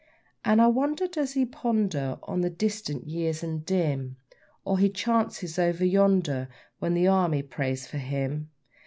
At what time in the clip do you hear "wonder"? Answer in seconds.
0.65-1.05